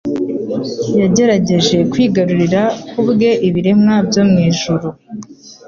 Yagerageje 0.99 1.77
kwigarurira 1.91 2.61
ku 2.89 2.99
bwe 3.09 3.31
ibiremwa 3.47 3.95
byo 4.07 4.23
mu 4.29 4.37
ijuru, 4.49 4.87